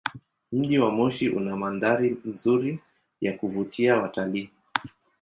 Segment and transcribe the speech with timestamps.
[0.51, 2.79] Mji wa Moshi una mandhari nzuri
[3.21, 4.49] ya kuvutia watalii.